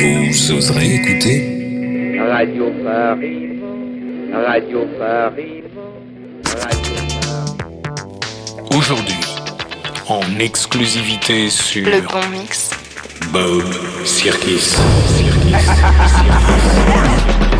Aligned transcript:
Vous 0.00 0.52
oserez 0.52 0.94
écouter 0.96 2.18
Radio 2.28 2.70
Paris, 2.84 3.58
Radio 4.32 4.84
Paris, 4.98 5.62
Radio 6.44 6.44
Paris. 6.44 6.94
aujourd'hui 8.76 9.14
en 10.08 10.20
exclusivité 10.38 11.48
sur 11.48 11.86
Le 11.88 12.02
bon 12.02 12.28
mix. 12.30 12.70
Bob 13.32 13.64
Circus. 14.04 14.76
Who's 14.76 14.80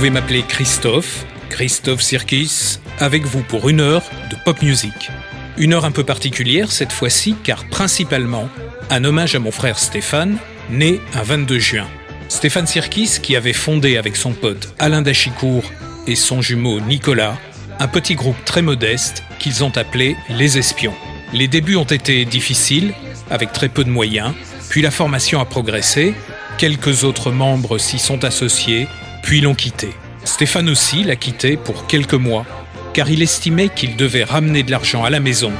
pouvez 0.00 0.08
m'appeler 0.08 0.42
Christophe, 0.48 1.26
Christophe 1.50 2.00
Sirkis, 2.00 2.78
avec 3.00 3.26
vous 3.26 3.42
pour 3.42 3.68
une 3.68 3.80
heure 3.80 4.02
de 4.30 4.36
pop 4.46 4.62
music. 4.62 5.10
Une 5.58 5.74
heure 5.74 5.84
un 5.84 5.90
peu 5.90 6.04
particulière 6.04 6.72
cette 6.72 6.90
fois-ci, 6.90 7.36
car 7.44 7.68
principalement 7.68 8.48
un 8.88 9.04
hommage 9.04 9.34
à 9.34 9.40
mon 9.40 9.50
frère 9.50 9.78
Stéphane, 9.78 10.38
né 10.70 11.02
un 11.12 11.22
22 11.22 11.58
juin. 11.58 11.86
Stéphane 12.30 12.66
Sirkis 12.66 13.18
qui 13.22 13.36
avait 13.36 13.52
fondé 13.52 13.98
avec 13.98 14.16
son 14.16 14.32
pote 14.32 14.72
Alain 14.78 15.02
Dachicourt 15.02 15.70
et 16.06 16.16
son 16.16 16.40
jumeau 16.40 16.80
Nicolas 16.80 17.36
un 17.78 17.86
petit 17.86 18.14
groupe 18.14 18.42
très 18.46 18.62
modeste 18.62 19.22
qu'ils 19.38 19.64
ont 19.64 19.76
appelé 19.76 20.16
Les 20.30 20.56
Espions. 20.56 20.96
Les 21.34 21.46
débuts 21.46 21.76
ont 21.76 21.84
été 21.84 22.24
difficiles, 22.24 22.94
avec 23.28 23.52
très 23.52 23.68
peu 23.68 23.84
de 23.84 23.90
moyens, 23.90 24.32
puis 24.70 24.80
la 24.80 24.92
formation 24.92 25.40
a 25.42 25.44
progressé, 25.44 26.14
quelques 26.56 27.04
autres 27.04 27.30
membres 27.30 27.76
s'y 27.76 27.98
sont 27.98 28.24
associés, 28.24 28.88
puis 29.22 29.40
l'ont 29.40 29.54
quitté. 29.54 29.90
Stéphane 30.24 30.68
aussi 30.68 31.02
l'a 31.02 31.16
quitté 31.16 31.56
pour 31.56 31.86
quelques 31.86 32.14
mois, 32.14 32.46
car 32.92 33.10
il 33.10 33.22
estimait 33.22 33.68
qu'il 33.68 33.96
devait 33.96 34.24
ramener 34.24 34.62
de 34.62 34.70
l'argent 34.70 35.04
à 35.04 35.10
la 35.10 35.20
maison, 35.20 35.52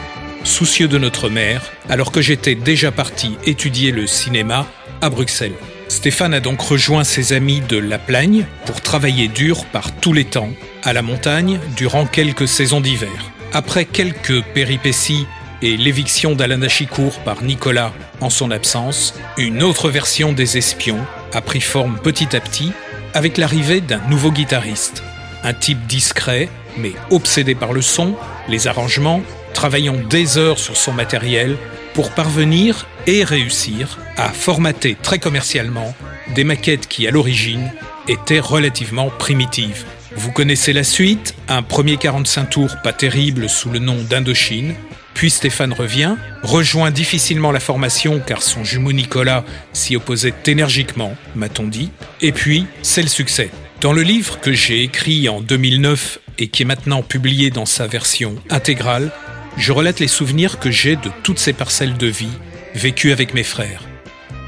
soucieux 0.45 0.89
de 0.89 0.99
notre 0.99 1.29
mère, 1.29 1.63
alors 1.89 2.13
que 2.13 2.21
j'étais 2.21 2.55
déjà 2.55 2.93
parti 2.93 3.37
étudier 3.47 3.91
le 3.91 4.07
cinéma 4.07 4.67
à 5.01 5.11
Bruxelles. 5.11 5.55
Stéphane 5.89 6.35
a 6.35 6.41
donc 6.41 6.61
rejoint 6.61 7.05
ses 7.05 7.33
amis 7.33 7.61
de 7.69 7.77
La 7.77 7.99
Plagne 7.99 8.47
pour 8.65 8.81
travailler 8.81 9.29
dur 9.29 9.65
par 9.67 9.93
tous 9.93 10.13
les 10.13 10.25
temps, 10.25 10.51
à 10.85 10.93
la 10.93 11.03
montagne, 11.03 11.59
durant 11.77 12.07
quelques 12.07 12.47
saisons 12.47 12.81
d'hiver. 12.81 13.33
Après 13.53 13.85
quelques 13.85 14.43
péripéties 14.55 15.27
et 15.63 15.77
l'éviction 15.77 16.37
d'Alain 16.37 16.59
Dachicourt 16.59 17.19
par 17.21 17.43
Nicolas 17.43 17.93
en 18.21 18.31
son 18.31 18.51
absence, 18.51 19.15
une 19.37 19.63
autre 19.63 19.91
version 19.91 20.33
des 20.33 20.59
espions 20.59 21.05
a 21.33 21.41
pris 21.41 21.61
forme 21.61 21.99
petit 21.99 22.37
à 22.37 22.41
petit 22.41 22.73
avec 23.15 23.39
l'arrivée 23.39 23.81
d'un 23.81 24.01
nouveau 24.09 24.31
guitariste. 24.31 25.03
Un 25.43 25.55
type 25.55 25.87
discret, 25.87 26.49
mais 26.77 26.93
obsédé 27.11 27.55
par 27.55 27.73
le 27.73 27.83
son, 27.83 28.15
les 28.49 28.67
arrangements, 28.67 29.23
travaillant 29.55 29.97
des 30.09 30.39
heures 30.39 30.59
sur 30.59 30.77
son 30.77 30.93
matériel 30.93 31.57
pour 31.95 32.13
parvenir 32.13 32.87
et 33.07 33.25
réussir 33.25 33.99
à 34.17 34.29
formater 34.29 34.97
très 35.01 35.19
commercialement 35.19 35.95
des 36.35 36.45
maquettes 36.45 36.87
qui, 36.87 37.07
à 37.07 37.11
l'origine, 37.11 37.73
étaient 38.09 38.41
relativement 38.41 39.11
primitives. 39.11 39.85
Vous 40.17 40.33
connaissez 40.33 40.73
la 40.73 40.85
suite, 40.85 41.35
un 41.49 41.63
premier 41.63 41.97
45 41.97 42.51
tours 42.51 42.77
pas 42.83 42.93
terrible 42.93 43.49
sous 43.49 43.71
le 43.71 43.79
nom 43.79 43.97
d'Indochine, 44.03 44.75
Puis 45.15 45.31
Stéphane 45.31 45.73
revient, 45.73 46.17
rejoint 46.43 46.91
difficilement 46.91 47.53
la 47.53 47.61
formation 47.61 48.21
car 48.25 48.43
son 48.43 48.65
jumeau 48.65 48.93
Nicolas 48.93 49.45
s'y 49.73 49.97
opposait 49.97 50.35
énergiquement, 50.47 51.17
m'a-t-on 51.35 51.67
dit. 51.67 51.91
Et 52.21 52.33
puis, 52.33 52.67
c'est 52.83 53.03
le 53.03 53.09
succès. 53.09 53.51
Dans 53.81 53.93
le 53.93 54.03
livre 54.03 54.41
que 54.41 54.53
j'ai 54.53 54.83
écrit 54.83 55.29
en 55.29 55.41
2009 55.41 56.19
et 56.39 56.49
qui 56.49 56.63
est 56.63 56.67
maintenant 56.67 57.03
publié 57.03 57.51
dans 57.51 57.67
sa 57.67 57.87
version 57.87 58.37
intégrale, 58.51 59.11
je 59.57 59.73
relate 59.73 60.01
les 60.01 60.09
souvenirs 60.09 60.59
que 60.59 60.71
j'ai 60.71 60.97
de 60.97 61.11
toutes 61.23 61.39
ces 61.39 61.53
parcelles 61.53 61.97
de 61.97 62.07
vie 62.07 62.33
vécues 62.75 63.13
avec 63.13 63.35
mes 63.35 63.43
frères. 63.43 63.83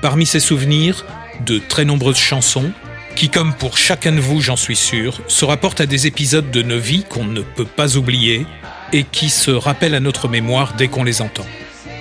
Parmi 0.00 0.26
ces 0.26 0.40
souvenirs, 0.40 1.04
de 1.44 1.58
très 1.58 1.84
nombreuses 1.84 2.18
chansons, 2.18 2.72
qui, 3.14 3.28
comme 3.28 3.54
pour 3.54 3.76
chacun 3.76 4.12
de 4.12 4.20
vous, 4.20 4.40
j'en 4.40 4.56
suis 4.56 4.76
sûr, 4.76 5.20
se 5.28 5.44
rapportent 5.44 5.80
à 5.80 5.86
des 5.86 6.06
épisodes 6.06 6.50
de 6.50 6.62
nos 6.62 6.78
vies 6.78 7.04
qu'on 7.08 7.24
ne 7.24 7.42
peut 7.42 7.64
pas 7.66 7.96
oublier 7.96 8.46
et 8.92 9.04
qui 9.04 9.30
se 9.30 9.50
rappellent 9.50 9.94
à 9.94 10.00
notre 10.00 10.28
mémoire 10.28 10.74
dès 10.76 10.88
qu'on 10.88 11.04
les 11.04 11.22
entend, 11.22 11.46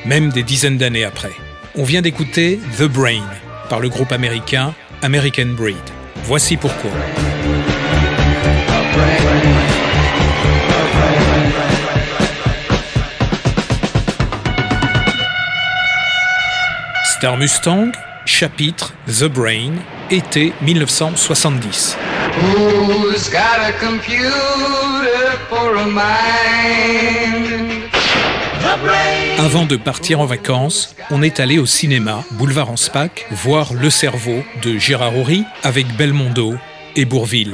même 0.05 0.29
des 0.29 0.43
dizaines 0.43 0.77
d'années 0.77 1.05
après. 1.05 1.31
On 1.75 1.83
vient 1.83 2.01
d'écouter 2.01 2.59
The 2.77 2.83
Brain 2.83 3.23
par 3.69 3.79
le 3.79 3.89
groupe 3.89 4.11
américain 4.11 4.73
American 5.01 5.47
Breed. 5.57 5.77
Voici 6.23 6.57
pourquoi. 6.57 6.91
Star 17.17 17.37
Mustang, 17.37 17.91
chapitre 18.25 18.93
The 19.07 19.25
Brain, 19.25 19.73
été 20.09 20.53
1970. 20.61 21.95
Who's 22.39 23.29
got 23.29 23.59
a 23.59 23.73
computer 23.79 24.31
for 25.49 25.75
a 25.75 25.85
mind? 25.85 27.61
Avant 29.37 29.65
de 29.65 29.75
partir 29.75 30.21
en 30.21 30.25
vacances, 30.25 30.95
on 31.09 31.21
est 31.21 31.39
allé 31.39 31.59
au 31.59 31.65
cinéma, 31.65 32.23
boulevard 32.31 32.69
en 32.71 32.77
Spac, 32.77 33.27
voir 33.31 33.73
Le 33.73 33.89
Cerveau 33.89 34.43
de 34.63 34.77
Gérard 34.77 35.17
Horry 35.17 35.43
avec 35.63 35.87
Belmondo 35.97 36.55
et 36.95 37.05
Bourville. 37.05 37.53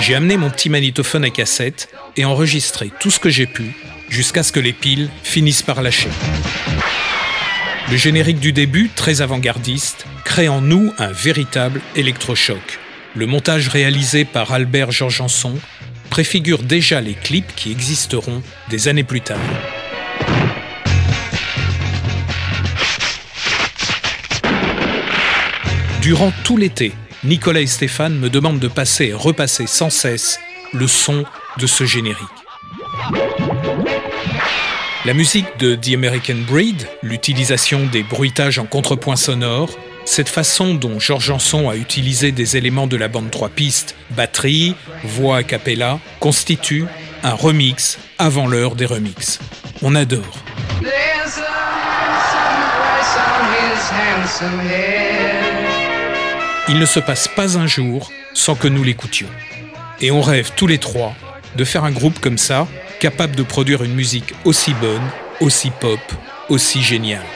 J'ai 0.00 0.14
amené 0.14 0.36
mon 0.36 0.50
petit 0.50 0.68
magnétophone 0.68 1.24
à 1.24 1.30
cassette 1.30 1.88
et 2.16 2.24
enregistré 2.24 2.90
tout 2.98 3.10
ce 3.10 3.20
que 3.20 3.30
j'ai 3.30 3.46
pu 3.46 3.74
jusqu'à 4.14 4.44
ce 4.44 4.52
que 4.52 4.60
les 4.60 4.72
piles 4.72 5.10
finissent 5.24 5.62
par 5.62 5.82
lâcher. 5.82 6.08
Le 7.90 7.96
générique 7.96 8.38
du 8.38 8.52
début, 8.52 8.88
très 8.94 9.22
avant-gardiste, 9.22 10.06
crée 10.24 10.48
en 10.48 10.60
nous 10.60 10.94
un 10.98 11.10
véritable 11.10 11.80
électrochoc. 11.96 12.78
Le 13.16 13.26
montage 13.26 13.66
réalisé 13.68 14.24
par 14.24 14.52
Albert 14.52 14.92
Georgenson 14.92 15.58
préfigure 16.10 16.62
déjà 16.62 17.00
les 17.00 17.14
clips 17.14 17.52
qui 17.56 17.72
existeront 17.72 18.40
des 18.70 18.86
années 18.86 19.02
plus 19.02 19.20
tard. 19.20 19.38
Durant 26.02 26.32
tout 26.44 26.56
l'été, 26.56 26.92
Nicolas 27.24 27.62
et 27.62 27.66
Stéphane 27.66 28.16
me 28.16 28.30
demandent 28.30 28.60
de 28.60 28.68
passer 28.68 29.06
et 29.06 29.12
repasser 29.12 29.66
sans 29.66 29.90
cesse 29.90 30.38
le 30.72 30.86
son 30.86 31.24
de 31.58 31.66
ce 31.66 31.84
générique. 31.84 32.28
La 35.06 35.12
musique 35.12 35.58
de 35.58 35.74
The 35.74 35.92
American 35.92 36.46
Breed, 36.48 36.88
l'utilisation 37.02 37.84
des 37.84 38.02
bruitages 38.02 38.58
en 38.58 38.64
contrepoint 38.64 39.16
sonore, 39.16 39.68
cette 40.06 40.30
façon 40.30 40.72
dont 40.72 40.98
Georges 40.98 41.26
Janson 41.26 41.68
a 41.68 41.76
utilisé 41.76 42.32
des 42.32 42.56
éléments 42.56 42.86
de 42.86 42.96
la 42.96 43.08
bande 43.08 43.30
trois 43.30 43.50
pistes, 43.50 43.96
batterie, 44.12 44.74
voix 45.02 45.36
a 45.36 45.42
cappella, 45.42 46.00
constitue 46.20 46.86
un 47.22 47.34
remix 47.34 47.98
avant 48.18 48.46
l'heure 48.46 48.76
des 48.76 48.86
remixes. 48.86 49.40
On 49.82 49.94
adore. 49.94 50.38
Il 56.70 56.78
ne 56.78 56.86
se 56.86 57.00
passe 57.00 57.28
pas 57.28 57.58
un 57.58 57.66
jour 57.66 58.10
sans 58.32 58.54
que 58.54 58.68
nous 58.68 58.82
l'écoutions. 58.82 59.28
Et 60.00 60.10
on 60.10 60.22
rêve 60.22 60.52
tous 60.56 60.66
les 60.66 60.78
trois 60.78 61.14
de 61.56 61.64
faire 61.64 61.84
un 61.84 61.92
groupe 61.92 62.20
comme 62.20 62.38
ça, 62.38 62.66
capable 62.98 63.36
de 63.36 63.42
produire 63.42 63.82
une 63.82 63.94
musique 63.94 64.34
aussi 64.44 64.74
bonne, 64.74 65.10
aussi 65.40 65.70
pop, 65.70 66.00
aussi 66.48 66.82
géniale. 66.82 67.26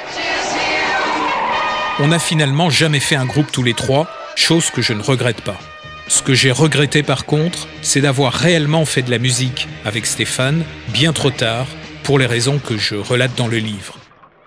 On 2.00 2.08
n'a 2.08 2.18
finalement 2.18 2.70
jamais 2.70 3.00
fait 3.00 3.16
un 3.16 3.26
groupe 3.26 3.50
tous 3.50 3.62
les 3.62 3.74
trois, 3.74 4.08
chose 4.36 4.70
que 4.70 4.82
je 4.82 4.92
ne 4.92 5.02
regrette 5.02 5.40
pas. 5.40 5.58
Ce 6.06 6.22
que 6.22 6.32
j'ai 6.32 6.52
regretté 6.52 7.02
par 7.02 7.26
contre, 7.26 7.66
c'est 7.82 8.00
d'avoir 8.00 8.32
réellement 8.32 8.84
fait 8.84 9.02
de 9.02 9.10
la 9.10 9.18
musique 9.18 9.68
avec 9.84 10.06
Stéphane 10.06 10.64
bien 10.88 11.12
trop 11.12 11.30
tard, 11.30 11.66
pour 12.02 12.18
les 12.18 12.26
raisons 12.26 12.58
que 12.58 12.78
je 12.78 12.94
relate 12.94 13.36
dans 13.36 13.48
le 13.48 13.58
livre. 13.58 13.98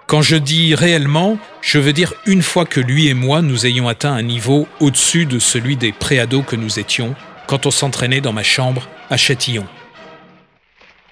Quand 0.08 0.24
je 0.24 0.36
dis 0.36 0.74
réellement, 0.74 1.38
je 1.62 1.78
veux 1.78 1.94
dire 1.94 2.14
une 2.26 2.42
fois 2.42 2.66
que 2.66 2.80
lui 2.80 3.08
et 3.08 3.14
moi 3.14 3.44
nous 3.44 3.68
ayons 3.68 3.88
atteint 3.88 4.14
un 4.14 4.24
niveau 4.24 4.68
au-dessus 4.80 5.28
de 5.28 5.38
celui 5.38 5.78
des 5.78 5.92
préados 5.92 6.42
que 6.42 6.56
nous 6.56 6.80
étions 6.80 7.16
quand 7.46 7.68
on 7.68 7.72
s'entraînait 7.72 8.20
dans 8.20 8.34
ma 8.34 8.42
chambre 8.44 8.90
à 9.12 9.18
Châtillon. 9.18 9.68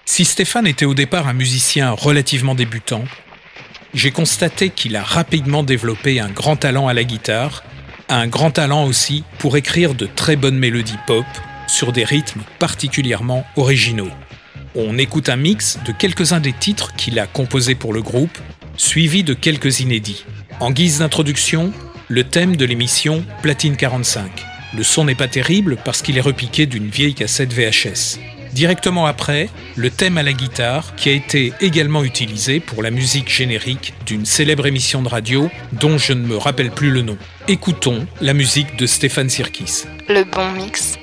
Si 0.04 0.24
Stéphane 0.24 0.66
était 0.66 0.84
au 0.84 0.94
départ 0.94 1.28
un 1.28 1.32
musicien 1.32 1.92
relativement 1.92 2.54
débutant, 2.54 3.04
j'ai 3.94 4.10
constaté 4.10 4.70
qu'il 4.70 4.96
a 4.96 5.02
rapidement 5.02 5.62
développé 5.62 6.20
un 6.20 6.28
grand 6.28 6.56
talent 6.56 6.88
à 6.88 6.94
la 6.94 7.04
guitare, 7.04 7.64
un 8.08 8.26
grand 8.26 8.50
talent 8.50 8.84
aussi 8.84 9.24
pour 9.38 9.56
écrire 9.56 9.94
de 9.94 10.06
très 10.06 10.36
bonnes 10.36 10.58
mélodies 10.58 10.98
pop 11.06 11.24
sur 11.66 11.92
des 11.92 12.04
rythmes 12.04 12.42
particulièrement 12.58 13.44
originaux. 13.56 14.10
On 14.74 14.98
écoute 14.98 15.28
un 15.28 15.36
mix 15.36 15.78
de 15.84 15.92
quelques-uns 15.92 16.40
des 16.40 16.52
titres 16.52 16.94
qu'il 16.94 17.18
a 17.18 17.26
composés 17.26 17.74
pour 17.74 17.92
le 17.92 18.02
groupe, 18.02 18.38
suivi 18.76 19.24
de 19.24 19.34
quelques 19.34 19.80
inédits. 19.80 20.24
En 20.60 20.70
guise 20.70 20.98
d'introduction, 20.98 21.72
le 22.08 22.24
thème 22.24 22.56
de 22.56 22.64
l'émission 22.64 23.24
Platine 23.42 23.76
45. 23.76 24.30
Le 24.76 24.82
son 24.84 25.04
n'est 25.04 25.14
pas 25.14 25.28
terrible 25.28 25.76
parce 25.84 26.02
qu'il 26.02 26.18
est 26.18 26.22
repiqué 26.22 26.66
d'une 26.66 26.88
vieille 26.88 27.14
cassette 27.14 27.52
VHS. 27.52 28.18
Directement 28.52 29.06
après, 29.06 29.48
le 29.76 29.90
thème 29.90 30.18
à 30.18 30.22
la 30.22 30.32
guitare 30.32 30.94
qui 30.96 31.08
a 31.08 31.12
été 31.12 31.52
également 31.60 32.02
utilisé 32.02 32.60
pour 32.60 32.82
la 32.82 32.90
musique 32.90 33.28
générique 33.28 33.94
d'une 34.06 34.26
célèbre 34.26 34.66
émission 34.66 35.02
de 35.02 35.08
radio 35.08 35.50
dont 35.72 35.98
je 35.98 36.12
ne 36.12 36.26
me 36.26 36.36
rappelle 36.36 36.70
plus 36.70 36.90
le 36.90 37.02
nom. 37.02 37.16
Écoutons 37.48 38.06
la 38.20 38.34
musique 38.34 38.76
de 38.76 38.86
Stéphane 38.86 39.28
Sirkis. 39.28 39.84
Le 40.08 40.24
bon 40.24 40.50
mix. 40.52 40.98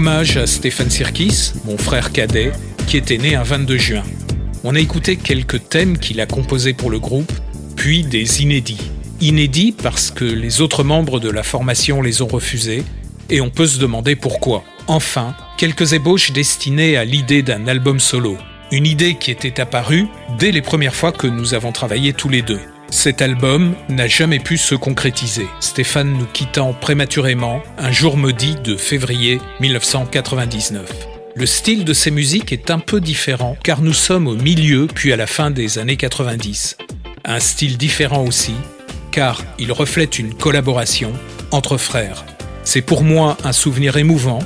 Hommage 0.00 0.38
à 0.38 0.46
Stéphane 0.46 0.88
Sirkis, 0.88 1.52
mon 1.66 1.76
frère 1.76 2.10
cadet, 2.10 2.52
qui 2.86 2.96
était 2.96 3.18
né 3.18 3.34
un 3.34 3.42
22 3.42 3.76
juin. 3.76 4.02
On 4.64 4.74
a 4.74 4.80
écouté 4.80 5.16
quelques 5.16 5.68
thèmes 5.68 5.98
qu'il 5.98 6.22
a 6.22 6.26
composés 6.26 6.72
pour 6.72 6.88
le 6.88 6.98
groupe, 6.98 7.30
puis 7.76 8.02
des 8.02 8.40
inédits. 8.40 8.80
Inédits 9.20 9.72
parce 9.72 10.10
que 10.10 10.24
les 10.24 10.62
autres 10.62 10.84
membres 10.84 11.20
de 11.20 11.28
la 11.28 11.42
formation 11.42 12.00
les 12.00 12.22
ont 12.22 12.28
refusés, 12.28 12.82
et 13.28 13.42
on 13.42 13.50
peut 13.50 13.66
se 13.66 13.78
demander 13.78 14.16
pourquoi. 14.16 14.64
Enfin, 14.86 15.34
quelques 15.58 15.92
ébauches 15.92 16.32
destinées 16.32 16.96
à 16.96 17.04
l'idée 17.04 17.42
d'un 17.42 17.66
album 17.66 18.00
solo. 18.00 18.38
Une 18.72 18.86
idée 18.86 19.16
qui 19.16 19.30
était 19.30 19.60
apparue 19.60 20.06
dès 20.38 20.50
les 20.50 20.62
premières 20.62 20.94
fois 20.94 21.12
que 21.12 21.26
nous 21.26 21.52
avons 21.52 21.72
travaillé 21.72 22.14
tous 22.14 22.30
les 22.30 22.40
deux. 22.40 22.60
Cet 22.90 23.22
album 23.22 23.76
n'a 23.88 24.08
jamais 24.08 24.40
pu 24.40 24.58
se 24.58 24.74
concrétiser, 24.74 25.46
Stéphane 25.60 26.12
nous 26.12 26.26
quittant 26.26 26.72
prématurément 26.72 27.62
un 27.78 27.92
jour 27.92 28.16
maudit 28.16 28.56
de 28.56 28.76
février 28.76 29.40
1999. 29.60 30.90
Le 31.36 31.46
style 31.46 31.84
de 31.84 31.92
ces 31.92 32.10
musiques 32.10 32.52
est 32.52 32.68
un 32.68 32.80
peu 32.80 33.00
différent 33.00 33.56
car 33.62 33.80
nous 33.80 33.92
sommes 33.92 34.26
au 34.26 34.34
milieu 34.34 34.88
puis 34.92 35.12
à 35.12 35.16
la 35.16 35.28
fin 35.28 35.52
des 35.52 35.78
années 35.78 35.96
90. 35.96 36.78
Un 37.24 37.38
style 37.38 37.78
différent 37.78 38.24
aussi 38.26 38.54
car 39.12 39.40
il 39.60 39.70
reflète 39.70 40.18
une 40.18 40.34
collaboration 40.34 41.12
entre 41.52 41.78
frères. 41.78 42.24
C'est 42.64 42.82
pour 42.82 43.04
moi 43.04 43.36
un 43.44 43.52
souvenir 43.52 43.98
émouvant 43.98 44.40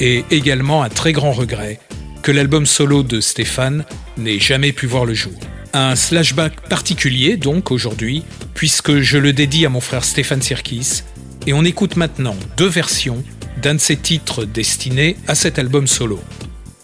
et 0.00 0.24
également 0.30 0.82
un 0.82 0.88
très 0.88 1.12
grand 1.12 1.32
regret 1.32 1.78
que 2.22 2.32
l'album 2.32 2.64
solo 2.64 3.02
de 3.02 3.20
Stéphane 3.20 3.84
n'ait 4.16 4.40
jamais 4.40 4.72
pu 4.72 4.86
voir 4.86 5.04
le 5.04 5.12
jour. 5.14 5.34
Un 5.74 5.96
slashback 5.96 6.68
particulier 6.68 7.38
donc 7.38 7.70
aujourd'hui, 7.70 8.24
puisque 8.52 9.00
je 9.00 9.16
le 9.16 9.32
dédie 9.32 9.64
à 9.64 9.70
mon 9.70 9.80
frère 9.80 10.04
Stéphane 10.04 10.42
Sirkis, 10.42 11.02
et 11.46 11.54
on 11.54 11.64
écoute 11.64 11.96
maintenant 11.96 12.36
deux 12.58 12.68
versions 12.68 13.24
d'un 13.62 13.74
de 13.74 13.80
ses 13.80 13.96
titres 13.96 14.44
destinés 14.44 15.16
à 15.28 15.34
cet 15.34 15.58
album 15.58 15.86
solo. 15.86 16.20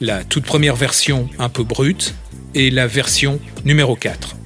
La 0.01 0.25
toute 0.25 0.45
première 0.45 0.75
version 0.75 1.29
un 1.39 1.51
peu 1.51 1.65
brute 1.65 2.15
et 2.55 2.71
la 2.71 2.87
version 2.87 3.41
numéro 3.67 3.95
4. 3.95 4.37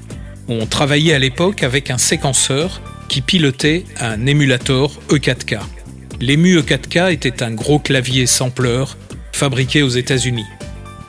On 0.48 0.66
travaillait 0.66 1.14
à 1.14 1.20
l'époque 1.20 1.62
avec 1.62 1.90
un 1.90 1.98
séquenceur 1.98 2.82
qui 3.08 3.20
pilotait 3.20 3.84
un 4.00 4.26
émulator 4.26 4.92
E4K. 5.08 5.60
L'ému 6.20 6.58
E4K 6.58 7.12
était 7.12 7.44
un 7.44 7.52
gros 7.52 7.78
clavier 7.78 8.26
sampler 8.26 8.84
fabriqué 9.30 9.82
aux 9.82 9.88
États-Unis. 9.88 10.46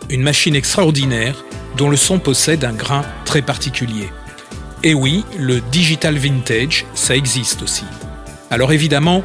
Une 0.09 0.21
machine 0.21 0.55
extraordinaire 0.55 1.43
dont 1.77 1.89
le 1.89 1.97
son 1.97 2.19
possède 2.19 2.63
un 2.65 2.73
grain 2.73 3.03
très 3.25 3.41
particulier. 3.41 4.09
Et 4.83 4.93
oui, 4.93 5.23
le 5.39 5.61
digital 5.71 6.17
vintage, 6.17 6.85
ça 6.93 7.15
existe 7.15 7.61
aussi. 7.61 7.85
Alors 8.49 8.73
évidemment, 8.73 9.23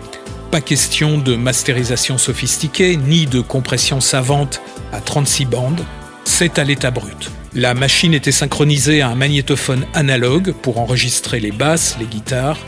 pas 0.51 0.61
question 0.61 1.19
de 1.19 1.37
masterisation 1.37 2.17
sophistiquée 2.17 2.97
ni 2.97 3.27
de 3.27 3.41
compression 3.41 4.01
savante 4.01 4.63
à 4.93 5.01
36 5.01 5.45
bandes, 5.45 5.85
c'est 6.25 6.59
à 6.59 6.65
l'état 6.65 6.91
brut. 6.91 7.31
La 7.55 7.75
machine 7.75 8.15
était 8.15 8.33
synchronisée 8.33 9.01
à 9.01 9.09
un 9.09 9.15
magnétophone 9.15 9.85
analogue 9.95 10.53
pour 10.53 10.79
enregistrer 10.79 11.41
les 11.41 11.51
basses, 11.51 11.97
les 11.99 12.07
guitares 12.07 12.59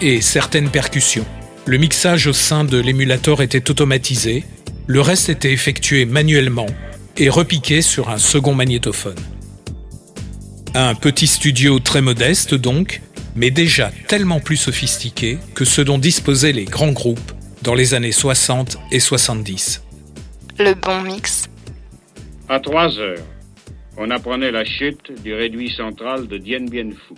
et 0.00 0.20
certaines 0.20 0.70
percussions. 0.70 1.26
Le 1.66 1.76
mixage 1.76 2.26
au 2.26 2.32
sein 2.32 2.64
de 2.64 2.78
l'émulateur 2.78 3.42
était 3.42 3.70
automatisé, 3.70 4.44
le 4.86 5.00
reste 5.00 5.28
était 5.28 5.52
effectué 5.52 6.06
manuellement 6.06 6.66
et 7.18 7.28
repiqué 7.28 7.82
sur 7.82 8.08
un 8.10 8.18
second 8.18 8.54
magnétophone. 8.54 9.18
Un 10.74 10.94
petit 10.94 11.26
studio 11.26 11.80
très 11.80 12.00
modeste 12.00 12.54
donc, 12.54 13.02
mais 13.34 13.50
déjà 13.50 13.90
tellement 14.06 14.40
plus 14.40 14.56
sophistiqué 14.56 15.38
que 15.54 15.64
ce 15.64 15.80
dont 15.80 15.98
disposaient 15.98 16.52
les 16.52 16.64
grands 16.64 16.92
groupes 16.92 17.32
dans 17.62 17.74
les 17.74 17.94
années 17.94 18.12
60 18.12 18.78
et 18.92 19.00
70. 19.00 19.82
Le 20.58 20.74
bon 20.74 21.02
mix. 21.02 21.48
À 22.48 22.60
3 22.60 22.98
heures, 22.98 23.18
on 23.96 24.10
apprenait 24.10 24.52
la 24.52 24.64
chute 24.64 25.12
du 25.22 25.34
réduit 25.34 25.72
central 25.76 26.28
de 26.28 26.38
Dien 26.38 26.64
Bien 26.64 26.90
Phu. 26.90 27.14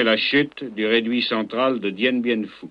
la 0.00 0.16
chute 0.16 0.64
du 0.64 0.86
réduit 0.86 1.22
central 1.22 1.78
de 1.80 1.90
Dien 1.90 2.20
Bien 2.20 2.42
Phu. 2.44 2.68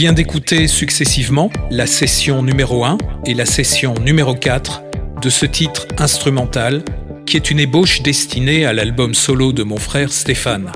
Vient 0.00 0.14
d'écouter 0.14 0.66
successivement 0.66 1.50
la 1.70 1.86
session 1.86 2.42
numéro 2.42 2.86
1 2.86 2.96
et 3.26 3.34
la 3.34 3.44
session 3.44 3.92
numéro 4.00 4.34
4 4.34 4.80
de 5.20 5.28
ce 5.28 5.44
titre 5.44 5.86
instrumental 5.98 6.82
qui 7.26 7.36
est 7.36 7.50
une 7.50 7.60
ébauche 7.60 8.00
destinée 8.00 8.64
à 8.64 8.72
l'album 8.72 9.12
solo 9.12 9.52
de 9.52 9.62
mon 9.62 9.76
frère 9.76 10.10
Stéphane. 10.10 10.72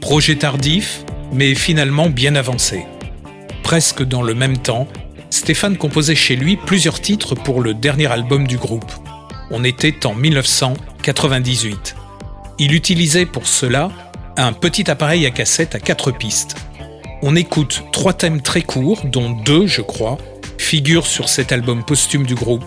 Projet 0.00 0.36
tardif, 0.36 1.04
mais 1.34 1.54
finalement 1.54 2.08
bien 2.08 2.34
avancé. 2.34 2.86
Presque 3.62 4.04
dans 4.04 4.22
le 4.22 4.32
même 4.34 4.56
temps, 4.56 4.88
Stéphane 5.28 5.76
composait 5.76 6.14
chez 6.14 6.34
lui 6.34 6.56
plusieurs 6.56 7.02
titres 7.02 7.34
pour 7.34 7.60
le 7.60 7.74
dernier 7.74 8.06
album 8.06 8.46
du 8.46 8.56
groupe. 8.56 8.90
On 9.50 9.64
était 9.64 10.06
en 10.06 10.14
1998. 10.14 11.94
Il 12.58 12.72
utilisait 12.72 13.26
pour 13.26 13.46
cela 13.46 13.90
un 14.38 14.54
petit 14.54 14.90
appareil 14.90 15.26
à 15.26 15.30
cassette 15.30 15.74
à 15.74 15.78
quatre 15.78 16.10
pistes. 16.10 16.56
On 17.22 17.36
écoute 17.36 17.84
trois 17.92 18.14
thèmes 18.14 18.40
très 18.40 18.62
courts, 18.62 19.02
dont 19.04 19.28
deux, 19.28 19.66
je 19.66 19.82
crois, 19.82 20.16
figurent 20.56 21.06
sur 21.06 21.28
cet 21.28 21.52
album 21.52 21.84
posthume 21.84 22.24
du 22.24 22.34
groupe, 22.34 22.66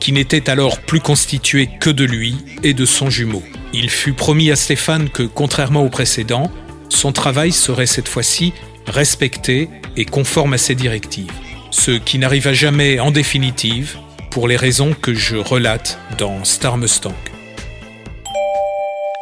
qui 0.00 0.10
n'était 0.10 0.50
alors 0.50 0.80
plus 0.80 0.98
constitué 0.98 1.68
que 1.80 1.88
de 1.88 2.04
lui 2.04 2.36
et 2.64 2.74
de 2.74 2.84
son 2.84 3.10
jumeau. 3.10 3.44
Il 3.72 3.90
fut 3.90 4.12
promis 4.12 4.50
à 4.50 4.56
Stéphane 4.56 5.08
que, 5.08 5.22
contrairement 5.22 5.82
au 5.82 5.88
précédent, 5.88 6.50
son 6.88 7.12
travail 7.12 7.52
serait 7.52 7.86
cette 7.86 8.08
fois-ci 8.08 8.52
respecté 8.88 9.70
et 9.96 10.04
conforme 10.04 10.54
à 10.54 10.58
ses 10.58 10.74
directives, 10.74 11.30
ce 11.70 11.92
qui 11.92 12.18
n'arriva 12.18 12.52
jamais 12.52 12.98
en 12.98 13.12
définitive 13.12 13.98
pour 14.32 14.48
les 14.48 14.56
raisons 14.56 14.94
que 15.00 15.14
je 15.14 15.36
relate 15.36 16.00
dans 16.18 16.42
Star 16.42 16.76
Mustang. 16.76 17.14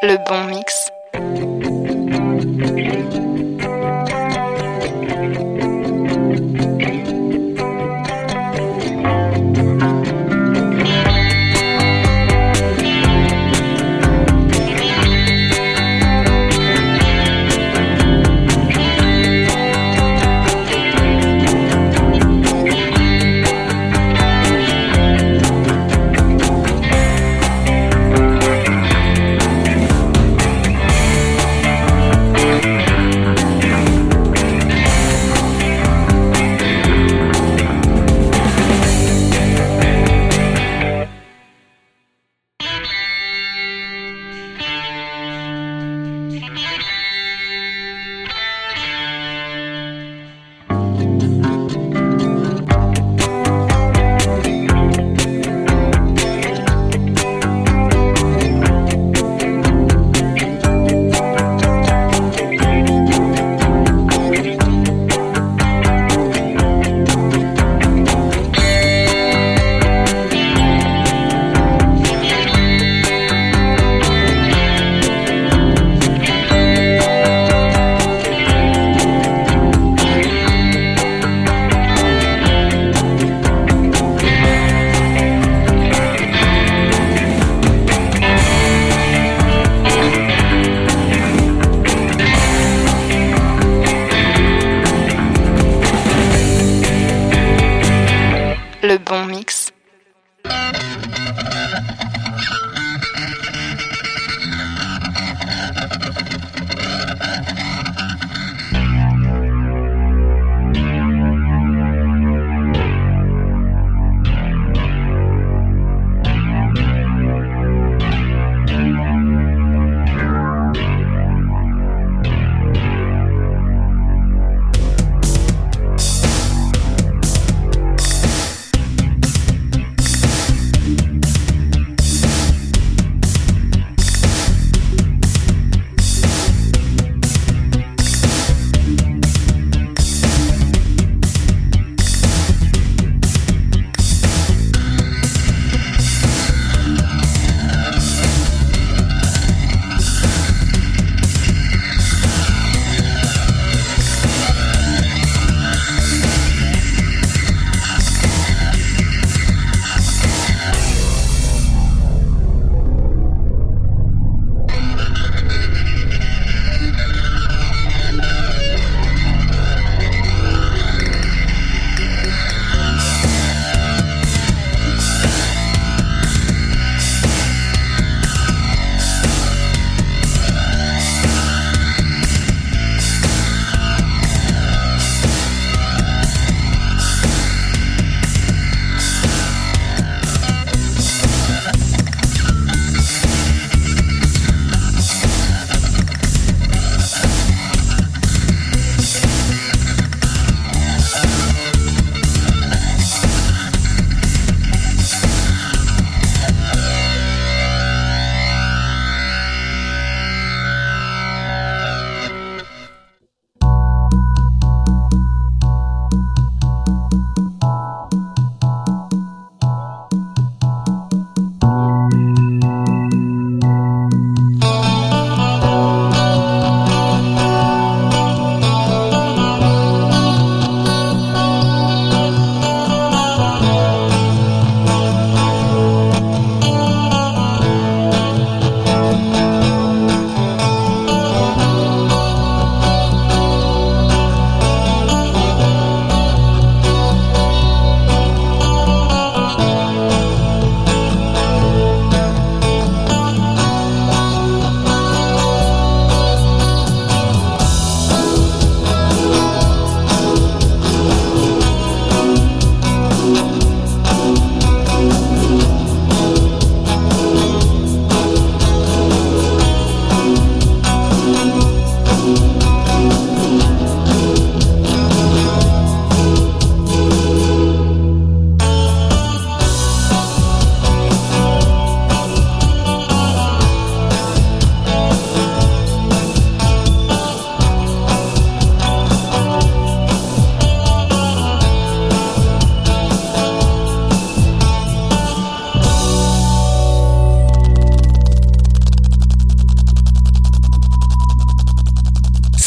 Le 0.02 0.16
bon 0.26 0.44
mix. 0.44 0.90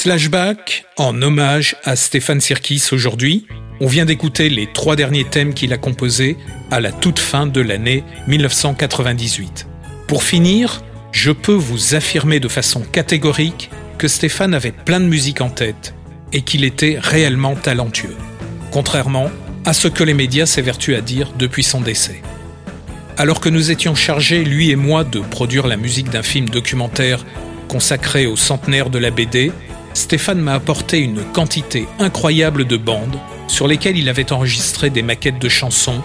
Slashback 0.03 0.83
en 0.97 1.21
hommage 1.21 1.77
à 1.85 1.95
Stéphane 1.95 2.41
Sirkis 2.41 2.89
aujourd'hui. 2.91 3.47
On 3.79 3.87
vient 3.87 4.03
d'écouter 4.03 4.49
les 4.49 4.67
trois 4.67 4.97
derniers 4.97 5.23
thèmes 5.23 5.53
qu'il 5.53 5.71
a 5.71 5.77
composés 5.77 6.35
à 6.71 6.81
la 6.81 6.91
toute 6.91 7.19
fin 7.19 7.47
de 7.47 7.61
l'année 7.61 8.03
1998. 8.27 9.65
Pour 10.05 10.23
finir, 10.23 10.83
je 11.13 11.31
peux 11.31 11.53
vous 11.53 11.95
affirmer 11.95 12.41
de 12.41 12.49
façon 12.49 12.81
catégorique 12.81 13.69
que 13.97 14.09
Stéphane 14.09 14.53
avait 14.53 14.73
plein 14.73 14.99
de 14.99 15.05
musique 15.05 15.39
en 15.39 15.49
tête 15.49 15.93
et 16.33 16.41
qu'il 16.41 16.65
était 16.65 16.97
réellement 16.99 17.55
talentueux, 17.55 18.17
contrairement 18.71 19.31
à 19.63 19.71
ce 19.71 19.87
que 19.87 20.03
les 20.03 20.13
médias 20.13 20.45
s'évertuent 20.45 20.95
à 20.95 21.01
dire 21.01 21.31
depuis 21.39 21.63
son 21.63 21.79
décès. 21.79 22.21
Alors 23.15 23.39
que 23.39 23.47
nous 23.47 23.71
étions 23.71 23.95
chargés, 23.95 24.43
lui 24.43 24.69
et 24.69 24.75
moi, 24.75 25.05
de 25.05 25.21
produire 25.21 25.65
la 25.65 25.77
musique 25.77 26.09
d'un 26.09 26.23
film 26.23 26.49
documentaire 26.49 27.23
consacré 27.69 28.25
au 28.25 28.35
centenaire 28.35 28.89
de 28.89 28.99
la 28.99 29.09
BD, 29.09 29.53
Stéphane 29.93 30.39
m'a 30.39 30.53
apporté 30.53 30.99
une 30.99 31.23
quantité 31.23 31.87
incroyable 31.99 32.65
de 32.65 32.77
bandes 32.77 33.17
sur 33.47 33.67
lesquelles 33.67 33.97
il 33.97 34.09
avait 34.09 34.31
enregistré 34.31 34.89
des 34.89 35.03
maquettes 35.03 35.39
de 35.39 35.49
chansons 35.49 36.01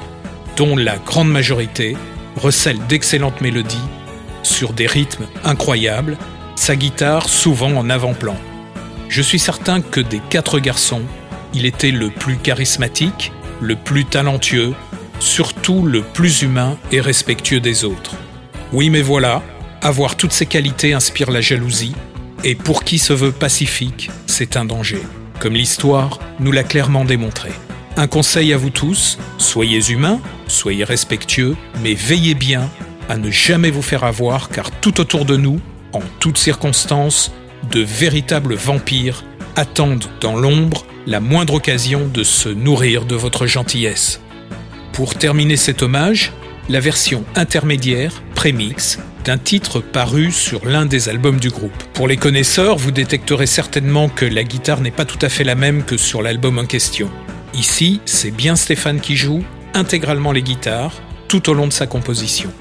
dont 0.56 0.76
la 0.76 0.96
grande 0.96 1.30
majorité 1.30 1.96
recèle 2.36 2.78
d'excellentes 2.88 3.40
mélodies 3.40 3.76
sur 4.42 4.72
des 4.72 4.86
rythmes 4.86 5.26
incroyables, 5.44 6.16
sa 6.56 6.76
guitare 6.76 7.28
souvent 7.28 7.72
en 7.72 7.88
avant-plan. 7.90 8.36
Je 9.08 9.22
suis 9.22 9.38
certain 9.38 9.80
que 9.80 10.00
des 10.00 10.20
quatre 10.30 10.58
garçons, 10.58 11.02
il 11.54 11.64
était 11.64 11.90
le 11.90 12.10
plus 12.10 12.36
charismatique, 12.36 13.32
le 13.60 13.76
plus 13.76 14.04
talentueux, 14.04 14.74
surtout 15.18 15.82
le 15.84 16.02
plus 16.02 16.42
humain 16.42 16.76
et 16.92 17.00
respectueux 17.00 17.60
des 17.60 17.84
autres. 17.84 18.16
Oui 18.72 18.90
mais 18.90 19.02
voilà, 19.02 19.42
avoir 19.80 20.16
toutes 20.16 20.32
ces 20.32 20.46
qualités 20.46 20.92
inspire 20.92 21.30
la 21.30 21.40
jalousie, 21.40 21.94
et 22.44 22.54
pour 22.54 22.84
qui 22.84 22.98
se 22.98 23.12
veut 23.12 23.32
pacifique, 23.32 24.10
c'est 24.26 24.56
un 24.56 24.64
danger, 24.64 25.02
comme 25.40 25.54
l'histoire 25.54 26.18
nous 26.40 26.52
l'a 26.52 26.64
clairement 26.64 27.04
démontré. 27.04 27.50
Un 27.96 28.06
conseil 28.06 28.52
à 28.52 28.56
vous 28.56 28.70
tous, 28.70 29.18
soyez 29.38 29.90
humains, 29.90 30.20
soyez 30.46 30.84
respectueux, 30.84 31.56
mais 31.82 31.94
veillez 31.94 32.34
bien 32.34 32.70
à 33.08 33.16
ne 33.16 33.30
jamais 33.30 33.70
vous 33.70 33.82
faire 33.82 34.04
avoir 34.04 34.50
car 34.50 34.70
tout 34.70 35.00
autour 35.00 35.24
de 35.24 35.36
nous, 35.36 35.60
en 35.92 36.02
toutes 36.20 36.38
circonstances, 36.38 37.32
de 37.72 37.80
véritables 37.80 38.54
vampires 38.54 39.24
attendent 39.56 40.06
dans 40.20 40.36
l'ombre 40.36 40.84
la 41.06 41.20
moindre 41.20 41.54
occasion 41.54 42.06
de 42.06 42.22
se 42.22 42.48
nourrir 42.48 43.04
de 43.04 43.16
votre 43.16 43.46
gentillesse. 43.46 44.20
Pour 44.92 45.14
terminer 45.14 45.56
cet 45.56 45.82
hommage, 45.82 46.32
la 46.68 46.80
version 46.80 47.24
intermédiaire, 47.34 48.22
prémix, 48.34 48.98
d'un 49.24 49.38
titre 49.38 49.80
paru 49.80 50.30
sur 50.30 50.66
l'un 50.66 50.86
des 50.86 51.08
albums 51.08 51.40
du 51.40 51.48
groupe. 51.48 51.82
Pour 51.94 52.08
les 52.08 52.16
connaisseurs, 52.16 52.76
vous 52.76 52.90
détecterez 52.90 53.46
certainement 53.46 54.08
que 54.08 54.26
la 54.26 54.44
guitare 54.44 54.80
n'est 54.80 54.90
pas 54.90 55.04
tout 55.04 55.18
à 55.22 55.28
fait 55.28 55.44
la 55.44 55.54
même 55.54 55.84
que 55.84 55.96
sur 55.96 56.22
l'album 56.22 56.58
en 56.58 56.66
question. 56.66 57.10
Ici, 57.54 58.00
c'est 58.04 58.30
bien 58.30 58.54
Stéphane 58.54 59.00
qui 59.00 59.16
joue 59.16 59.42
intégralement 59.74 60.32
les 60.32 60.42
guitares 60.42 60.92
tout 61.28 61.48
au 61.50 61.54
long 61.54 61.66
de 61.66 61.72
sa 61.72 61.86
composition. 61.86 62.52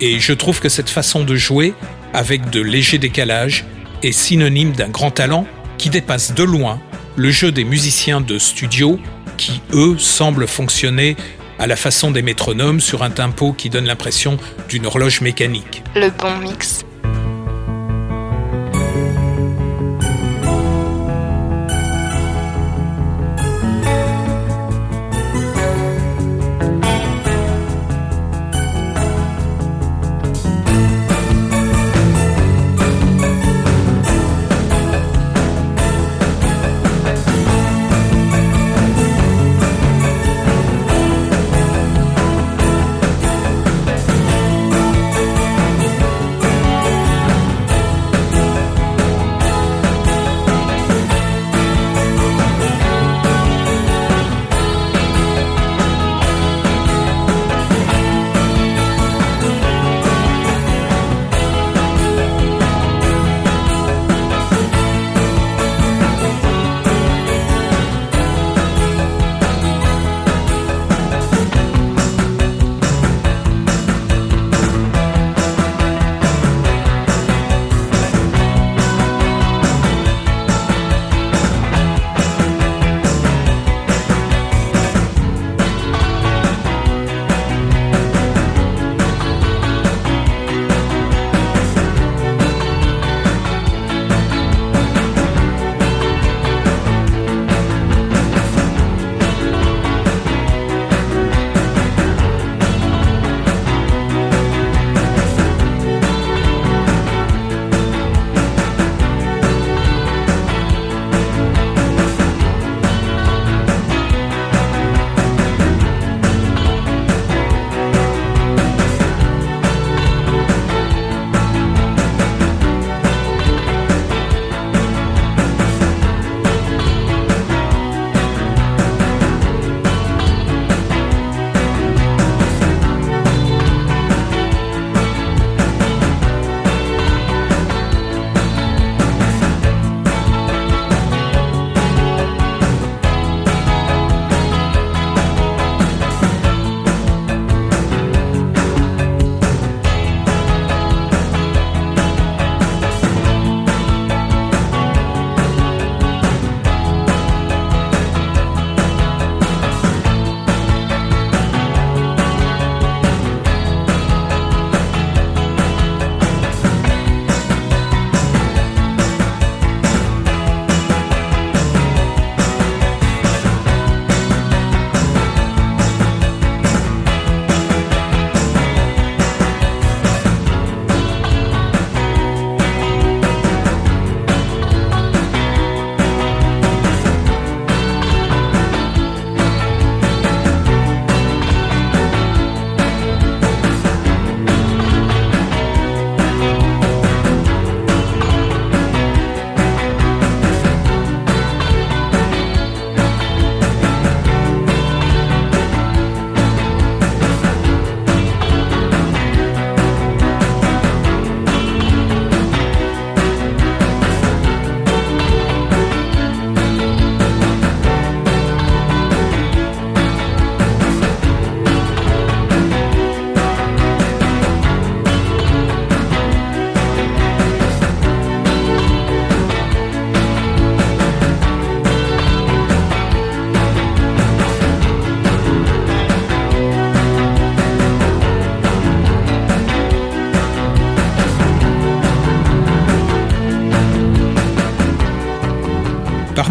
Et 0.00 0.20
je 0.20 0.32
trouve 0.32 0.60
que 0.60 0.68
cette 0.68 0.90
façon 0.90 1.24
de 1.24 1.36
jouer, 1.36 1.72
avec 2.12 2.50
de 2.50 2.60
légers 2.60 2.98
décalages, 2.98 3.64
est 4.02 4.12
synonyme 4.12 4.72
d'un 4.72 4.88
grand 4.88 5.10
talent 5.10 5.46
qui 5.78 5.88
dépasse 5.88 6.34
de 6.34 6.42
loin 6.42 6.80
le 7.16 7.30
jeu 7.30 7.50
des 7.50 7.64
musiciens 7.64 8.20
de 8.20 8.38
studio 8.38 9.00
qui, 9.38 9.62
eux, 9.72 9.96
semblent 9.98 10.46
fonctionner 10.46 11.16
à 11.58 11.66
la 11.66 11.76
façon 11.76 12.10
des 12.10 12.22
métronomes 12.22 12.80
sur 12.80 13.02
un 13.02 13.10
tempo 13.10 13.52
qui 13.52 13.70
donne 13.70 13.86
l'impression 13.86 14.38
d'une 14.68 14.86
horloge 14.86 15.20
mécanique. 15.20 15.82
Le 15.94 16.10
bon 16.10 16.36
mix. 16.38 16.84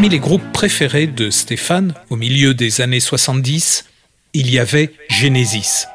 Parmi 0.06 0.18
les 0.18 0.22
groupes 0.22 0.52
préférés 0.54 1.08
de 1.08 1.32
Stéphane, 1.32 1.96
au 2.12 2.16
milieu 2.16 2.54
des 2.54 2.82
années 2.82 3.00
70, 3.00 3.86
il 4.34 4.52
y 4.52 4.60
avait 4.60 4.92
Genesis. 5.10 5.88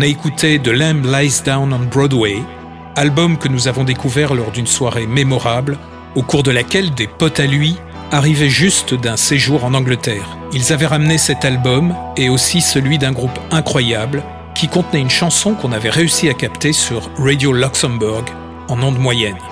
On 0.00 0.02
a 0.02 0.06
écouté 0.06 0.58
The 0.58 0.68
Lamb 0.68 1.04
Lies 1.04 1.42
Down 1.44 1.74
on 1.74 1.80
Broadway, 1.80 2.38
album 2.96 3.36
que 3.36 3.48
nous 3.48 3.68
avons 3.68 3.84
découvert 3.84 4.32
lors 4.32 4.50
d'une 4.50 4.66
soirée 4.66 5.06
mémorable, 5.06 5.76
au 6.14 6.22
cours 6.22 6.42
de 6.42 6.50
laquelle 6.50 6.94
des 6.94 7.06
potes 7.06 7.38
à 7.38 7.46
lui 7.46 7.76
arrivaient 8.10 8.48
juste 8.48 8.94
d'un 8.94 9.18
séjour 9.18 9.62
en 9.62 9.74
Angleterre. 9.74 10.38
Ils 10.54 10.72
avaient 10.72 10.86
ramené 10.86 11.18
cet 11.18 11.44
album 11.44 11.94
et 12.16 12.30
aussi 12.30 12.62
celui 12.62 12.96
d'un 12.96 13.12
groupe 13.12 13.38
incroyable 13.50 14.22
qui 14.54 14.68
contenait 14.68 15.02
une 15.02 15.10
chanson 15.10 15.52
qu'on 15.52 15.72
avait 15.72 15.90
réussi 15.90 16.30
à 16.30 16.34
capter 16.34 16.72
sur 16.72 17.10
Radio 17.18 17.52
Luxembourg 17.52 18.24
en 18.68 18.82
ondes 18.82 18.98
moyennes. 18.98 19.49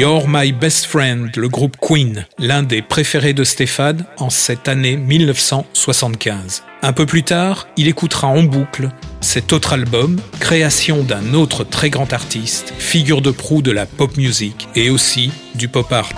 You're 0.00 0.24
My 0.26 0.50
Best 0.50 0.86
Friend, 0.86 1.30
le 1.36 1.48
groupe 1.50 1.76
Queen, 1.78 2.26
l'un 2.38 2.62
des 2.62 2.80
préférés 2.80 3.34
de 3.34 3.44
Stéphane 3.44 4.06
en 4.16 4.30
cette 4.30 4.66
année 4.66 4.96
1975. 4.96 6.62
Un 6.80 6.94
peu 6.94 7.04
plus 7.04 7.22
tard, 7.22 7.68
il 7.76 7.86
écoutera 7.86 8.26
en 8.26 8.42
boucle 8.42 8.88
cet 9.20 9.52
autre 9.52 9.74
album, 9.74 10.18
création 10.40 11.02
d'un 11.02 11.34
autre 11.34 11.64
très 11.64 11.90
grand 11.90 12.14
artiste, 12.14 12.72
figure 12.78 13.20
de 13.20 13.30
proue 13.30 13.60
de 13.60 13.72
la 13.72 13.84
pop 13.84 14.16
music 14.16 14.68
et 14.74 14.88
aussi 14.88 15.32
du 15.54 15.68
pop 15.68 15.92
art. 15.92 16.16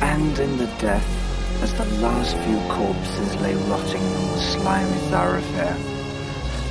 And 0.00 0.38
in 0.38 0.56
the 0.56 0.68
death, 0.80 1.19
the 1.84 2.00
last 2.02 2.36
few 2.44 2.58
corpses 2.68 3.36
lay 3.36 3.54
rotting 3.54 4.02
on 4.02 4.26
the 4.32 4.40
slimy 4.40 4.98
thoroughfare, 5.08 5.76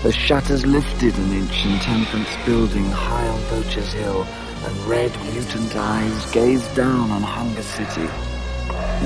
the 0.03 0.11
shutters 0.11 0.65
lifted 0.65 1.17
an 1.17 1.33
ancient 1.33 1.81
temperance 1.81 2.35
building 2.45 2.85
high 2.91 3.27
on 3.27 3.41
Poacher's 3.45 3.91
Hill, 3.91 4.23
and 4.65 4.77
red, 4.85 5.11
mutant 5.33 5.75
eyes 5.75 6.31
gazed 6.31 6.75
down 6.75 7.09
on 7.09 7.23
Hunger 7.23 7.63
City. 7.63 8.07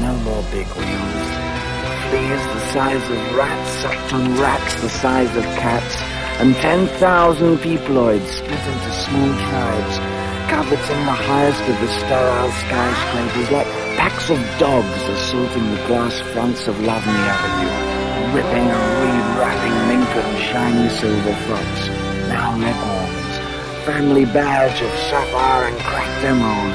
No 0.01 0.13
more 0.25 0.43
big 0.51 0.67
wheels. 0.75 1.29
Fleas 2.09 2.43
the 2.51 2.59
size 2.73 3.09
of 3.09 3.35
rats 3.35 3.69
sucked 3.81 4.13
on 4.13 4.39
rats 4.39 4.81
the 4.81 4.89
size 4.89 5.33
of 5.37 5.43
cats, 5.55 5.95
and 6.41 6.53
10,000 6.55 7.57
peopleoids 7.59 8.27
split 8.27 8.51
into 8.51 8.91
small 8.91 9.31
tribes, 9.47 10.12
coveting 10.49 11.05
the 11.05 11.17
highest 11.27 11.61
of 11.61 11.79
the 11.79 11.87
sterile 11.99 12.51
skyscrapers 12.51 13.51
like 13.51 13.67
packs 13.97 14.29
of 14.29 14.39
dogs 14.59 15.03
assaulting 15.15 15.69
the 15.71 15.81
glass 15.87 16.19
fronts 16.33 16.67
of 16.67 16.75
Lovney 16.81 17.23
Avenue, 17.33 18.35
ripping 18.35 18.67
and 18.67 18.85
re-wrapping 19.01 19.77
Lincoln 19.89 20.31
shiny 20.41 20.89
silver 20.89 21.35
frocks, 21.45 21.87
now 22.27 22.57
leghorns, 22.57 23.85
family 23.85 24.25
badge 24.25 24.81
of 24.81 24.91
sapphire 25.09 25.67
and 25.67 25.79
cracked 25.79 26.23
emerald. 26.25 26.73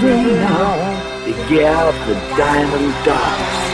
Day 0.00 0.24
now, 0.42 1.24
the 1.24 1.32
gear 1.48 1.70
of 1.70 1.94
the 2.06 2.14
diamond 2.36 3.04
dogs. 3.04 3.71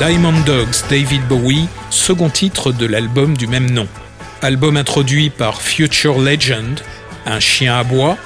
Diamond 0.00 0.40
Dogs 0.46 0.88
David 0.88 1.28
Bowie, 1.28 1.68
second 1.90 2.30
titre 2.30 2.72
de 2.72 2.86
l'album 2.86 3.36
du 3.36 3.46
même 3.46 3.70
nom. 3.70 3.86
Album 4.40 4.78
introduit 4.78 5.28
par 5.28 5.60
Future 5.60 6.18
Legend, 6.18 6.80
un 7.26 7.38
chien 7.38 7.76
à 7.76 7.84
bois, 7.84 8.16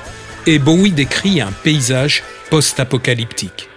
et 0.46 0.60
Bowie 0.60 0.92
décrit 0.92 1.40
un 1.40 1.50
paysage 1.50 2.22
post-apocalyptique. 2.48 3.68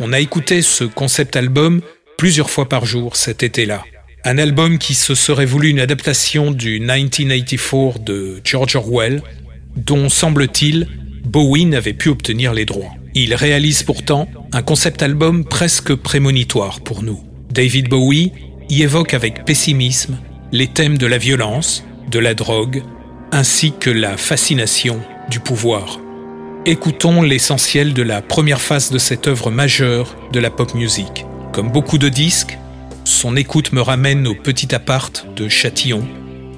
On 0.00 0.12
a 0.12 0.18
écouté 0.18 0.60
ce 0.60 0.82
concept 0.82 1.36
album 1.36 1.82
plusieurs 2.18 2.50
fois 2.50 2.68
par 2.68 2.84
jour 2.84 3.14
cet 3.14 3.44
été-là. 3.44 3.84
Un 4.24 4.36
album 4.36 4.78
qui 4.78 4.94
se 4.94 5.14
serait 5.14 5.46
voulu 5.46 5.68
une 5.68 5.78
adaptation 5.78 6.50
du 6.50 6.80
1984 6.80 8.00
de 8.00 8.40
George 8.42 8.74
Orwell, 8.74 9.22
dont 9.76 10.08
semble-t-il 10.08 10.88
Bowie 11.24 11.66
n'avait 11.66 11.92
pu 11.92 12.08
obtenir 12.08 12.52
les 12.52 12.64
droits. 12.64 12.90
Il 13.14 13.34
réalise 13.34 13.82
pourtant 13.82 14.28
un 14.52 14.62
concept 14.62 15.02
album 15.02 15.44
presque 15.44 15.94
prémonitoire 15.94 16.80
pour 16.80 17.02
nous. 17.02 17.20
David 17.50 17.88
Bowie 17.88 18.32
y 18.68 18.82
évoque 18.82 19.14
avec 19.14 19.44
pessimisme 19.44 20.18
les 20.52 20.68
thèmes 20.68 20.96
de 20.96 21.06
la 21.06 21.18
violence, 21.18 21.84
de 22.10 22.20
la 22.20 22.34
drogue, 22.34 22.82
ainsi 23.32 23.72
que 23.78 23.90
la 23.90 24.16
fascination 24.16 25.00
du 25.28 25.40
pouvoir. 25.40 25.98
Écoutons 26.66 27.22
l'essentiel 27.22 27.94
de 27.94 28.02
la 28.02 28.22
première 28.22 28.60
phase 28.60 28.90
de 28.90 28.98
cette 28.98 29.26
œuvre 29.26 29.50
majeure 29.50 30.14
de 30.32 30.38
la 30.38 30.50
pop 30.50 30.74
music. 30.74 31.24
Comme 31.52 31.72
beaucoup 31.72 31.98
de 31.98 32.08
disques, 32.08 32.58
son 33.04 33.36
écoute 33.36 33.72
me 33.72 33.80
ramène 33.80 34.26
au 34.28 34.34
petit 34.34 34.72
appart 34.74 35.26
de 35.34 35.48
Châtillon, 35.48 36.06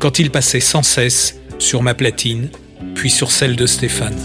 quand 0.01 0.19
il 0.19 0.31
passait 0.31 0.61
sans 0.61 0.83
cesse 0.83 1.39
sur 1.59 1.83
ma 1.83 1.95
platine, 1.95 2.51
puis 2.95 3.11
sur 3.11 3.31
celle 3.31 3.57
de 3.57 3.67
Stéphane. 3.67 4.19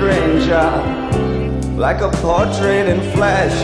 Stranger. 0.00 0.70
Like 1.76 2.00
a 2.00 2.10
portrait 2.22 2.86
in 2.88 3.00
flesh 3.12 3.56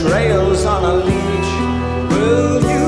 trails 0.00 0.66
on 0.66 0.84
a 0.84 0.94
leash. 1.06 1.52
Will 2.12 2.60
you 2.72 2.87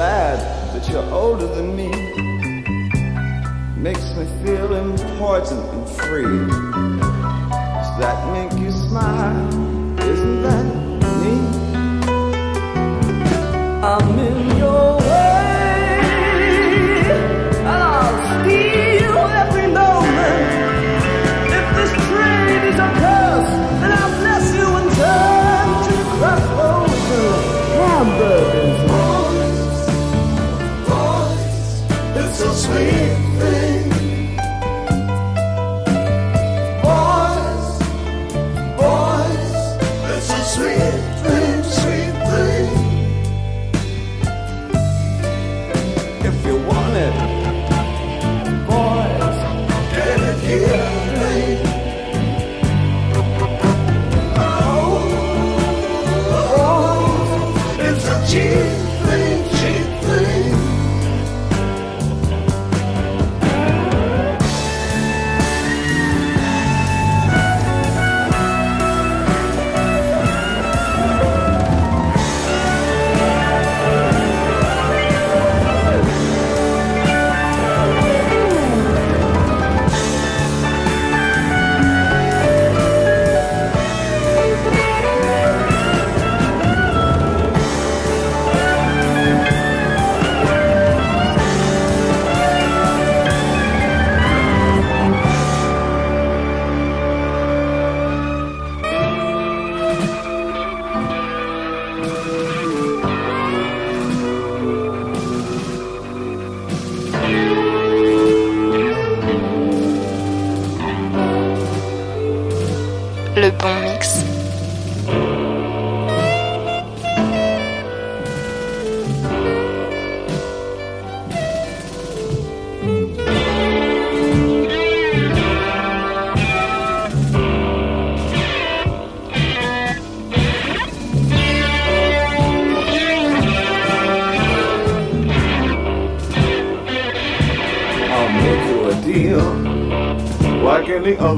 glad 0.00 0.40
that 0.72 0.88
you're 0.88 1.04
older 1.12 1.46
than 1.46 1.76
me. 1.76 1.90
Makes 3.76 4.14
me 4.16 4.24
feel 4.42 4.74
important 4.74 5.60
and 5.74 5.86
free. 5.90 6.38
Does 7.76 8.00
that 8.00 8.18
make 8.32 8.58
you 8.62 8.72
smile? 8.72 9.69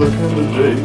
another 0.00 0.74
day. 0.74 0.81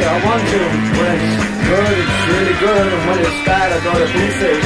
say 0.00 0.06
I 0.06 0.08
want 0.24 0.42
to 0.48 0.60
When 0.98 1.16
it's 1.20 1.36
good, 1.68 1.94
it's 2.02 2.18
really 2.32 2.56
good. 2.64 2.86
And 2.92 3.02
when 3.08 3.18
it's 3.20 3.40
bad, 3.46 3.68
I 3.72 3.74
go 3.84 3.92
to 3.92 4.06
pieces 4.12 4.64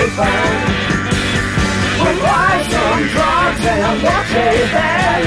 be 0.00 0.06
found. 0.16 0.90
But 2.00 2.16
why 2.24 2.52
some 2.72 3.02
drugs 3.12 3.64
and 3.72 3.82
a 3.84 3.94
lucky 4.06 4.50
band? 4.72 5.26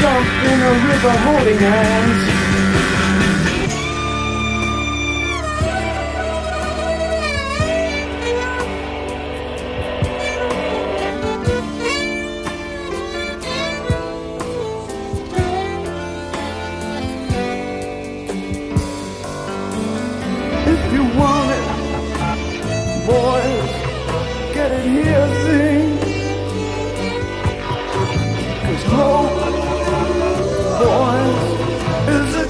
Jump 0.00 0.28
in 0.50 0.58
a 0.62 0.72
river 0.88 1.14
holding 1.24 1.58
hands. 1.58 2.87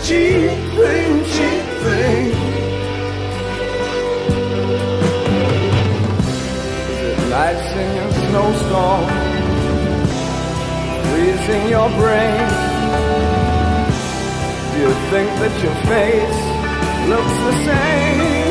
cheap 0.08 0.48
thing, 0.74 1.12
cheap 1.34 1.64
thing. 1.84 2.26
Life's 7.28 7.72
in 7.82 7.88
your 7.98 8.12
snowstorm, 8.24 9.04
freezing 11.08 11.64
your 11.68 11.88
brain. 12.00 12.48
Do 14.70 14.76
you 14.84 14.92
think 15.12 15.28
that 15.42 15.54
your 15.64 15.76
face 15.92 16.40
looks 17.10 17.36
the 17.46 17.54
same? 17.68 18.50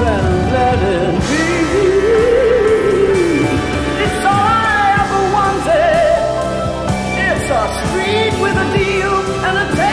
Then 0.00 0.26
let 0.54 0.78
it 0.98 1.14
be. 1.30 1.46
It's 4.04 4.24
all 4.32 4.48
I 4.70 4.86
ever 5.02 5.22
wanted. 5.36 6.14
It's 7.26 7.48
a 7.50 7.62
street 7.80 8.34
with 8.40 8.56
a 8.56 8.66
D 8.76 8.83
and 9.46 9.58
a 9.58 9.83